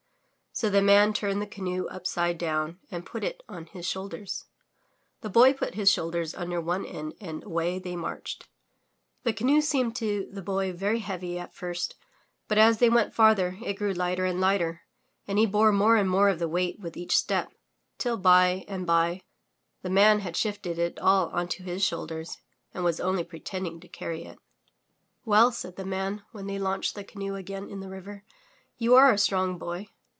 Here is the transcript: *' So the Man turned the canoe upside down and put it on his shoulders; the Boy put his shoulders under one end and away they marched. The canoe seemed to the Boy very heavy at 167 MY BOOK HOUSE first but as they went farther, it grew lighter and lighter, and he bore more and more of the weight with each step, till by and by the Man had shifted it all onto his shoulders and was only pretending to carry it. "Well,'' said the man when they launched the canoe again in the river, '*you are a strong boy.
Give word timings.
*' 0.51 0.53
So 0.61 0.69
the 0.69 0.81
Man 0.81 1.13
turned 1.13 1.41
the 1.41 1.47
canoe 1.47 1.87
upside 1.87 2.37
down 2.37 2.77
and 2.91 3.05
put 3.05 3.23
it 3.23 3.41
on 3.47 3.67
his 3.67 3.85
shoulders; 3.87 4.45
the 5.21 5.29
Boy 5.29 5.53
put 5.53 5.75
his 5.75 5.89
shoulders 5.89 6.35
under 6.35 6.59
one 6.59 6.85
end 6.85 7.13
and 7.21 7.41
away 7.45 7.79
they 7.79 7.95
marched. 7.95 8.49
The 9.23 9.31
canoe 9.33 9.61
seemed 9.61 9.95
to 9.95 10.27
the 10.29 10.41
Boy 10.41 10.73
very 10.73 10.99
heavy 10.99 11.39
at 11.39 11.55
167 11.57 11.95
MY 11.95 11.95
BOOK 11.95 12.03
HOUSE 12.19 12.39
first 12.45 12.49
but 12.49 12.57
as 12.57 12.77
they 12.77 12.93
went 12.93 13.13
farther, 13.13 13.57
it 13.65 13.75
grew 13.77 13.93
lighter 13.93 14.25
and 14.25 14.41
lighter, 14.41 14.81
and 15.25 15.39
he 15.39 15.45
bore 15.45 15.71
more 15.71 15.95
and 15.95 16.09
more 16.09 16.27
of 16.27 16.37
the 16.39 16.49
weight 16.49 16.81
with 16.81 16.97
each 16.97 17.15
step, 17.17 17.53
till 17.97 18.17
by 18.17 18.65
and 18.67 18.85
by 18.85 19.21
the 19.83 19.89
Man 19.89 20.19
had 20.19 20.35
shifted 20.35 20.77
it 20.77 20.99
all 20.99 21.29
onto 21.29 21.63
his 21.63 21.81
shoulders 21.83 22.37
and 22.73 22.83
was 22.83 22.99
only 22.99 23.23
pretending 23.23 23.79
to 23.79 23.87
carry 23.87 24.25
it. 24.25 24.37
"Well,'' 25.23 25.53
said 25.53 25.77
the 25.77 25.85
man 25.85 26.23
when 26.33 26.45
they 26.47 26.59
launched 26.59 26.93
the 26.95 27.05
canoe 27.05 27.35
again 27.35 27.69
in 27.69 27.79
the 27.79 27.89
river, 27.89 28.25
'*you 28.77 28.95
are 28.95 29.11
a 29.13 29.17
strong 29.17 29.57
boy. 29.57 29.87